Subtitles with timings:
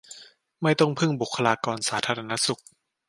[0.61, 2.61] ไม่ต้องพึ่งบุคลากรสาธารณสุข